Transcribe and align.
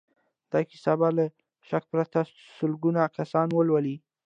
دا 0.51 0.59
کيسې 0.69 0.93
به 0.99 1.07
له 1.17 1.25
شک 1.67 1.83
پرته 1.93 2.19
سلګونه 2.57 3.01
کسان 3.17 3.47
ولولي. 3.53 3.95